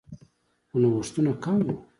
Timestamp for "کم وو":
1.43-1.73